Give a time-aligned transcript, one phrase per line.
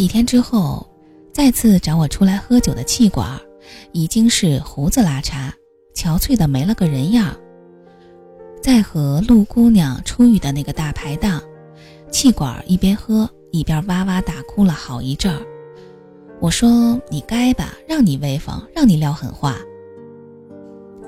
[0.00, 0.88] 几天之后，
[1.30, 3.38] 再次找我出来喝酒的气管，
[3.92, 5.52] 已经是胡子拉碴、
[5.94, 7.36] 憔悴的没了个人样。
[8.62, 11.42] 在和陆姑娘初遇的那个大排档，
[12.10, 15.42] 气管一边喝一边哇哇大哭了好一阵儿。
[16.40, 19.58] 我说：“你该吧，让你威风，让你撂狠话。”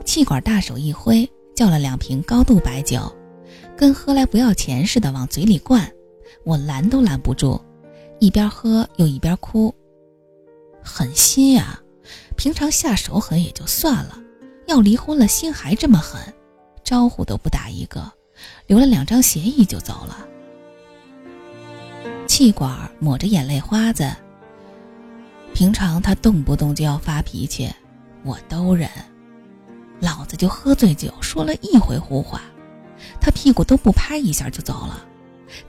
[0.05, 3.11] 气管大手一挥，叫了两瓶高度白酒，
[3.75, 5.91] 跟喝来不要钱似的往嘴里灌，
[6.45, 7.59] 我拦都拦不住，
[8.23, 9.75] 一边喝又一边哭。
[10.81, 11.83] 狠心呀！
[12.37, 14.17] 平常下手狠也就算了，
[14.69, 16.33] 要离婚了心还这么狠，
[16.85, 18.13] 招呼都不打一个，
[18.69, 20.25] 留了两张协议就走了。
[22.29, 24.09] 气管抹着眼泪花子。
[25.53, 27.69] 平常他动不动就要发脾气，
[28.23, 28.89] 我都忍。
[29.99, 32.41] 老子就喝醉酒说了一回胡话，
[33.21, 35.09] 他屁股都不拍一下就走了。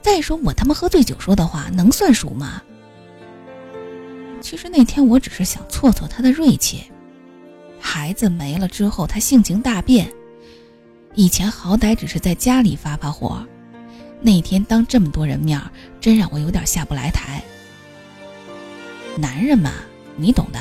[0.00, 2.62] 再说我他妈喝醉酒说的话能算数吗？
[4.40, 6.84] 其实那天我只是想挫挫他的锐气。
[7.80, 10.10] 孩子没了之后，他性情大变。
[11.14, 13.46] 以前好歹只是在家里发发火，
[14.20, 15.60] 那天当这么多人面，
[16.00, 17.42] 真让我有点下不来台。
[19.16, 19.72] 男人嘛，
[20.16, 20.58] 你懂的。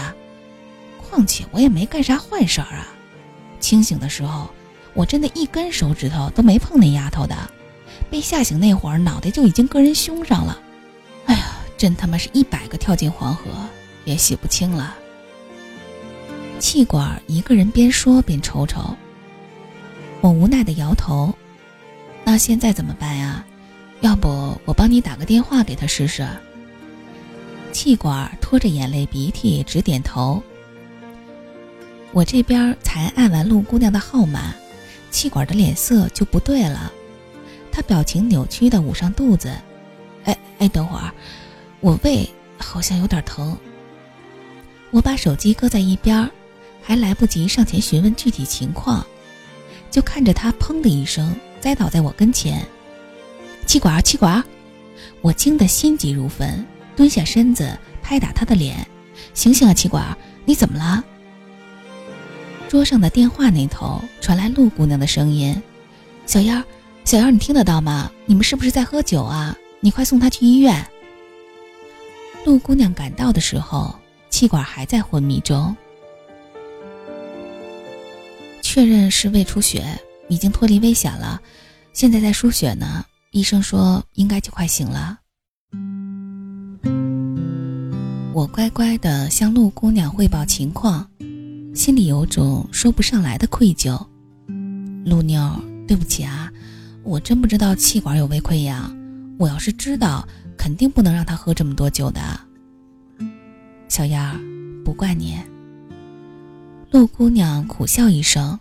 [1.02, 2.88] 况且我也没干啥坏事儿啊。
[3.60, 4.50] 清醒的时候，
[4.94, 7.36] 我真的一根手指头都没碰那丫头的。
[8.14, 10.62] 被吓醒那会儿，脑袋就已经搁人胸上了。
[11.26, 13.46] 哎呀，真他妈是一百个跳进黄河
[14.06, 14.96] 也洗不清了。
[16.60, 18.96] 气管一个人边说边抽抽。
[20.22, 21.34] 我无奈的摇头。
[22.24, 23.44] 那现在怎么办呀？
[24.02, 26.24] 要不我帮你打个电话给他试试。
[27.72, 30.40] 气管拖着眼泪鼻涕直点头。
[32.12, 34.54] 我这边才按完陆姑娘的号码，
[35.10, 36.94] 气管的脸色就不对了，
[37.74, 39.52] 他表情扭曲的捂上肚子。
[40.26, 41.12] 哎哎，等会儿，
[41.80, 43.58] 我胃好像有点疼。
[44.92, 46.30] 我把手机搁在一边，
[46.84, 49.04] 还来不及上前询问具体情况，
[49.90, 52.64] 就看着他砰的一声栽倒在我跟前。
[53.66, 54.44] 气管，气管！
[55.22, 56.64] 我惊得心急如焚。
[56.96, 58.86] 蹲下身子拍打他的脸，
[59.34, 61.04] 醒醒啊，气管，你怎么了？
[62.70, 65.60] 桌上的电话那头传来陆姑娘的声音
[66.28, 66.62] ：“小妖，
[67.06, 68.10] 小妖，你听得到吗？
[68.26, 69.56] 你们是不是在喝酒啊？
[69.82, 70.84] 你快送他去医院。”
[72.46, 73.94] 陆姑娘赶到的时候，
[74.30, 75.76] 气管还在昏迷中，
[78.62, 79.86] 确认是胃出血，
[80.28, 81.42] 已经脱离危险了，
[81.94, 85.20] 现在在输血呢，医生说应该就快醒了。
[88.34, 91.08] 我乖乖的向陆姑娘汇报情况，
[91.76, 94.04] 心里有种说不上来的愧疚。
[95.06, 96.52] 陆妞，对不起啊，
[97.04, 98.96] 我真不知道气管有胃溃疡。
[99.38, 100.28] 我要是知道，
[100.58, 102.22] 肯定不能让他喝这么多酒的。
[103.90, 104.40] 小燕儿，
[104.86, 105.38] 不怪你。
[106.92, 108.60] 陆姑娘苦笑一声。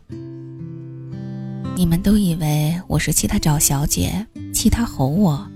[1.76, 5.48] 你们都以为我是气他找小姐，气他吼我。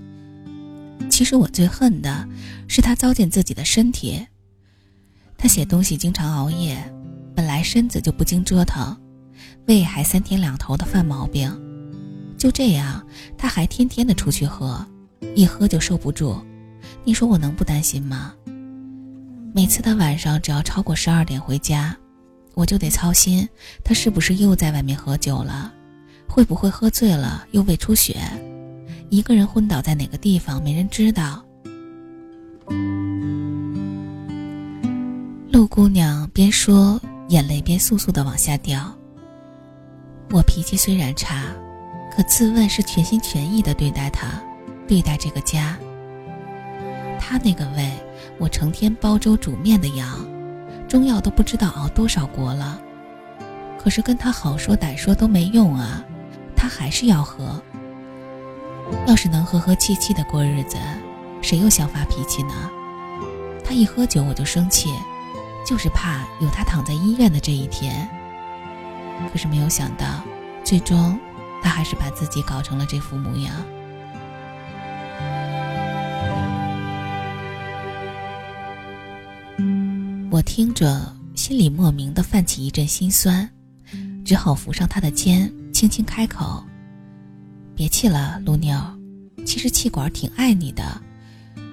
[1.09, 2.27] 其实我最恨的
[2.67, 4.25] 是他糟践自己的身体。
[5.37, 6.77] 他写东西经常熬夜，
[7.35, 8.95] 本来身子就不经折腾，
[9.67, 11.66] 胃还三天两头的犯毛病。
[12.37, 13.03] 就这样，
[13.37, 14.85] 他还天天的出去喝，
[15.35, 16.39] 一喝就受不住。
[17.03, 18.33] 你说我能不担心吗？
[19.53, 21.97] 每次他晚上只要超过十二点回家，
[22.53, 23.47] 我就得操心
[23.83, 25.73] 他是不是又在外面喝酒了，
[26.27, 28.17] 会不会喝醉了又胃出血。
[29.09, 31.43] 一个人昏倒在哪个地方，没人知道。
[35.51, 38.93] 陆姑娘边说，眼泪边簌簌的往下掉。
[40.29, 41.45] 我脾气虽然差，
[42.17, 44.41] 可自问是全心全意的对待他，
[44.87, 45.77] 对待这个家。
[47.19, 47.91] 他那个胃，
[48.39, 50.25] 我成天煲粥煮面的养，
[50.87, 52.81] 中药都不知道熬多少锅了。
[53.77, 56.03] 可是跟他好说歹说都没用啊，
[56.55, 57.61] 他还是要喝。
[59.05, 60.75] 要是能和和气气的过日子，
[61.43, 62.71] 谁又想发脾气呢？
[63.63, 64.91] 他一喝酒我就生气，
[65.63, 68.09] 就是怕有他躺在医院的这一天。
[69.31, 70.23] 可是没有想到，
[70.63, 71.19] 最终
[71.61, 73.53] 他还是把自己搞成了这副模样。
[80.29, 83.49] 我听着，心里莫名的泛起一阵心酸，
[84.23, 86.63] 只好扶上他的肩，轻轻开口。
[87.75, 88.79] 别气了，陆妞。
[89.45, 91.01] 其实气管挺爱你的，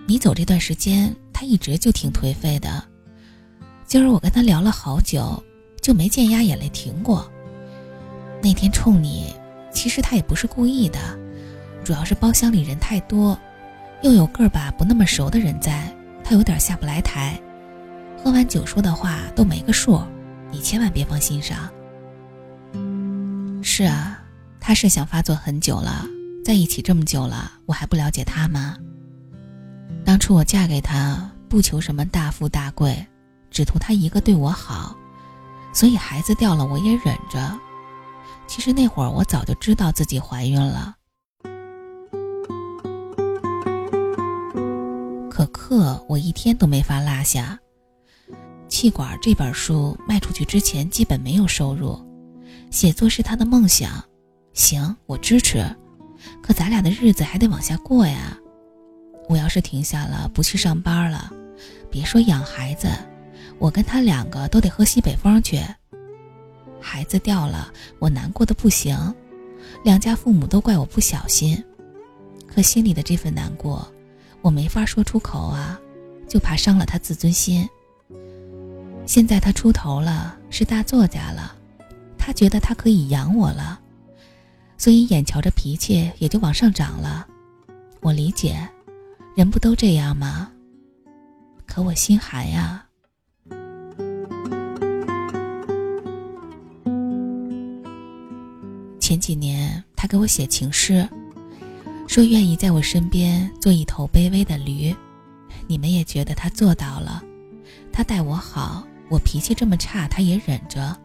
[0.07, 2.83] 你走这段时间，他一直就挺颓废的。
[3.85, 5.43] 今儿我跟他聊了好久，
[5.83, 7.29] 就没见压眼泪停过。
[8.43, 9.35] 那天冲你，
[9.75, 10.99] 其实他也不是故意的，
[11.85, 13.39] 主要是包厢里人太多，
[14.03, 15.95] 又有个把不那么熟的人在，
[16.25, 17.39] 他有点下不来台，
[18.23, 20.01] 喝完酒说的话都没个数，
[20.51, 21.69] 你千万别放心上。
[23.63, 24.23] 是啊，
[24.61, 26.07] 他是想发作很久了，
[26.45, 28.77] 在一起这么久了，我还不了解他吗？
[30.05, 33.07] 当初我嫁给他，不求什么大富大贵，
[33.51, 34.97] 只图他一个对我好，
[35.75, 37.59] 所以孩子掉了我也忍着。
[38.47, 40.97] 其实那会儿我早就知道自己怀孕了。
[45.31, 47.59] 可课我一天都没法落下。
[48.69, 51.99] 气管这本书卖出去之前基本没有收入，
[52.71, 54.03] 写作是他的梦想，
[54.53, 55.65] 行，我支持。
[56.43, 58.39] 可咱俩的日子还得往下过呀。
[59.29, 61.31] 我要是停下了，不去上班了，
[61.91, 62.89] 别说养孩子，
[63.59, 65.61] 我跟他两个都得喝西北风去。
[66.85, 68.95] 孩子掉了，我难过的不行，
[69.83, 71.65] 两家父母都怪我不小心，
[72.47, 73.91] 可心里的这份难过，
[74.43, 75.81] 我没法说出口啊，
[76.29, 77.67] 就怕伤了他自尊心。
[79.07, 81.57] 现在他出头了，是大作家了，
[82.19, 83.81] 他觉得他可以养我了，
[84.77, 87.27] 所以眼瞧着脾气也就往上涨了。
[88.03, 88.69] 我理解，
[89.35, 90.53] 人不都这样吗？
[91.67, 92.85] 可我心寒呀。
[99.05, 101.07] 前几年，他给我写情诗，
[102.09, 104.97] 说愿意在我身边做一头卑微的驴。
[105.67, 107.23] 你们也觉得他做到了，
[107.93, 110.99] 他待我好，我脾气这么差，他也忍着。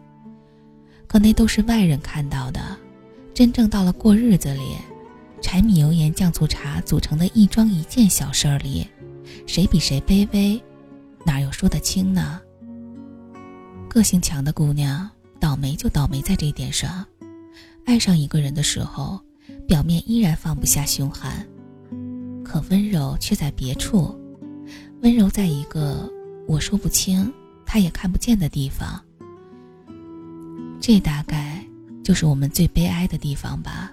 [1.06, 2.74] 可那都是外人看到的，
[3.34, 4.76] 真正到了过日子里，
[5.42, 8.86] 柴米油盐酱醋茶组成的一桩一件小事儿里，
[9.46, 10.58] 谁比谁卑微，
[11.26, 12.40] 哪有说得清呢？
[13.90, 15.06] 个性强的姑娘，
[15.38, 17.04] 倒霉就倒霉在这一点上。
[17.90, 19.20] 爱上一个人的时候，
[19.66, 21.44] 表面依然放不下凶悍，
[22.44, 24.16] 可温柔却在别处。
[25.02, 26.08] 温柔在一个
[26.46, 27.32] 我说不清，
[27.66, 29.02] 他也看不见的地方。
[30.80, 31.66] 这大概
[32.04, 33.92] 就是我们最悲哀的地方吧。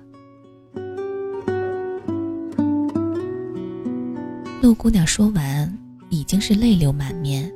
[4.61, 5.75] 陆姑娘说完，
[6.11, 7.51] 已经是泪流满面。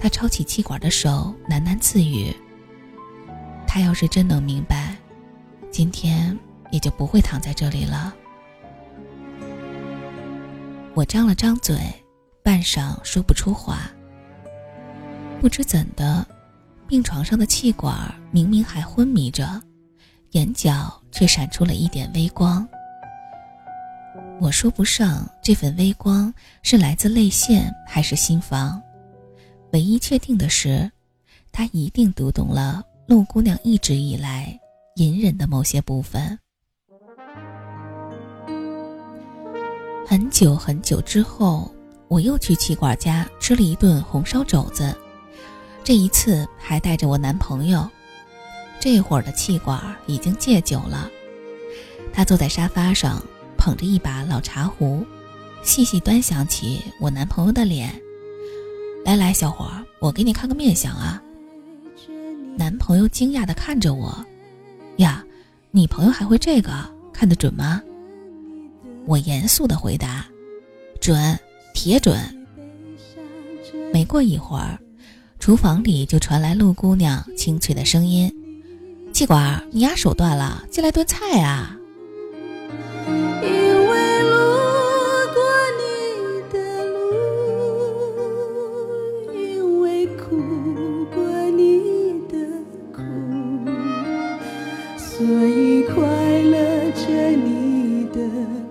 [0.00, 2.34] 她抄起气管的手喃喃自语
[3.68, 4.93] ：“他要是真能明白。”
[5.74, 6.38] 今天
[6.70, 8.14] 也就不会躺在这里了。
[10.94, 11.76] 我张了张嘴，
[12.44, 13.90] 半晌说不出话。
[15.40, 16.24] 不知怎的，
[16.86, 17.98] 病床上的气管
[18.30, 19.60] 明明还昏迷着，
[20.30, 22.64] 眼角却闪出了一点微光。
[24.40, 26.32] 我说不上这份微光
[26.62, 28.80] 是来自泪腺还是心房，
[29.72, 30.88] 唯一确定的是，
[31.50, 34.56] 他一定读懂了陆姑娘一直以来。
[34.96, 36.38] 隐忍的某些部分。
[40.06, 41.74] 很久很久之后，
[42.06, 44.96] 我又去气管家吃了一顿红烧肘子，
[45.82, 47.88] 这一次还带着我男朋友。
[48.78, 51.10] 这会儿的气管已经戒酒了，
[52.12, 53.20] 他坐在沙发上，
[53.56, 55.04] 捧着一把老茶壶，
[55.64, 58.00] 细细端详起我男朋友的脸。
[59.04, 61.20] 来来，小伙儿，我给你看个面相啊。
[62.56, 64.24] 男朋友惊讶的看着我。
[64.96, 65.24] 呀，
[65.70, 66.70] 你朋友还会这个，
[67.12, 67.80] 看得准吗？
[69.06, 70.24] 我严肃地回答
[71.00, 71.38] ：“准，
[71.74, 72.18] 铁准。”
[73.92, 74.78] 没过一会儿，
[75.38, 78.32] 厨房里就传来陆姑娘清脆的声音
[79.12, 81.76] ：“气管，你丫手断了，进来炖菜啊！”
[95.16, 96.02] 所以快
[96.42, 98.18] 乐着你的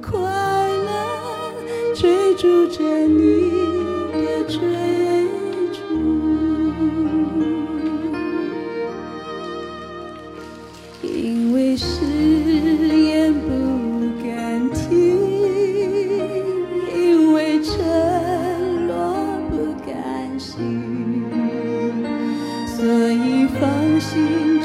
[0.01, 1.53] 快乐
[1.95, 3.49] 追逐着你
[4.11, 4.59] 的追
[5.71, 5.79] 逐
[11.01, 13.47] 因为誓言不
[14.21, 14.91] 敢听
[16.93, 17.77] 因为承
[18.85, 21.23] 诺不敢信
[22.67, 24.61] 所以放心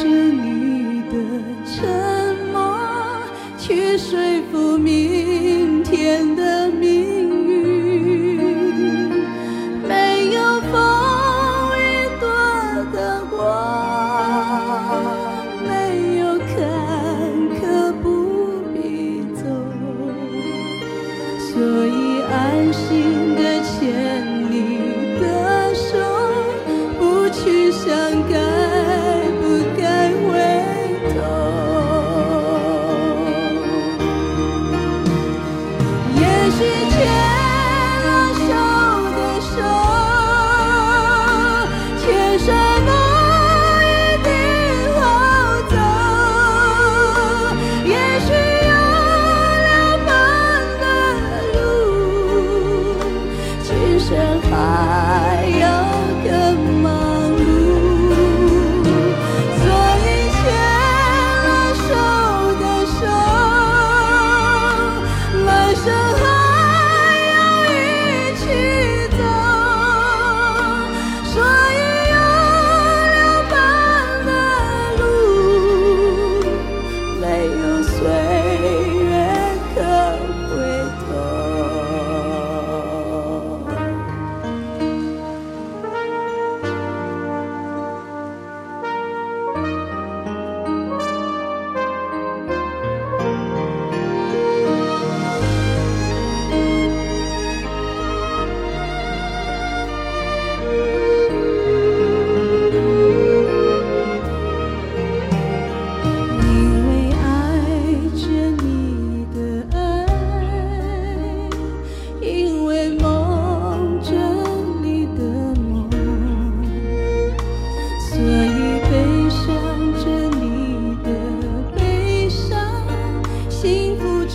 [21.59, 23.18] 可以安心。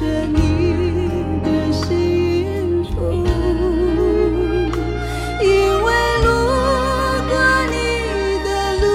[0.03, 0.37] 着你
[1.43, 1.87] 的幸
[2.83, 2.95] 福
[5.41, 5.47] 因
[5.83, 5.87] 为
[6.23, 6.27] 路
[7.29, 7.31] 过
[7.71, 7.75] 你
[8.43, 8.47] 的
[8.81, 8.85] 路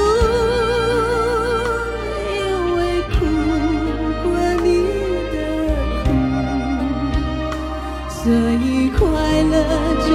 [2.34, 2.36] 因
[2.74, 2.76] 为
[3.14, 3.16] 苦
[4.22, 4.26] 过
[4.62, 4.66] 你
[5.32, 5.34] 的
[6.04, 6.06] 苦
[8.10, 8.20] 所
[8.60, 9.00] 以快
[9.44, 9.54] 乐
[10.06, 10.08] 着